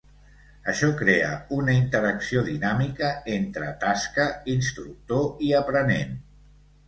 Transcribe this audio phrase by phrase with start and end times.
[0.71, 1.27] Això crea
[1.57, 4.27] una interacció dinàmica entre tasca,
[4.57, 6.17] instructor i aprenent.